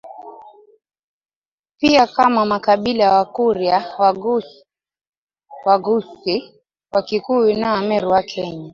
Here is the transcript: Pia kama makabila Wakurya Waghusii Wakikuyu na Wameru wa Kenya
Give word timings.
Pia 1.77 2.07
kama 2.07 2.41
makabila 2.45 3.13
Wakurya 3.13 3.95
Waghusii 5.65 6.53
Wakikuyu 6.91 7.55
na 7.55 7.71
Wameru 7.73 8.09
wa 8.11 8.23
Kenya 8.23 8.69